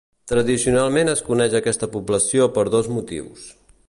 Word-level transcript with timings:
Tradicionalment 0.29 1.11
es 1.11 1.21
coneix 1.27 1.55
aquesta 1.59 1.91
població 1.97 2.49
per 2.57 2.65
dos 2.77 2.91
motius. 2.97 3.45